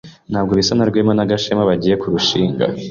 Ntabwo 0.31 0.51
bisa 0.59 0.73
na 0.75 0.87
Rwema 0.89 1.13
na 1.15 1.29
Gashema 1.29 1.69
bagiye 1.69 1.95
kurushinga. 2.01 2.65